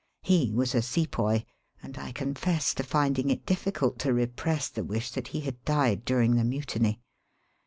He 0.23 0.51
was 0.51 0.73
a 0.73 0.81
Sepoy, 0.81 1.43
and 1.83 1.95
I 1.95 2.11
confess 2.11 2.73
to 2.73 2.81
finding 2.83 3.29
it 3.29 3.45
diflficult 3.45 3.99
to 3.99 4.11
repress 4.15 4.67
the 4.67 4.83
wish 4.83 5.11
that 5.11 5.27
he 5.27 5.41
had 5.41 5.63
died 5.63 6.05
during 6.05 6.37
the 6.37 6.43
mutiny. 6.43 7.03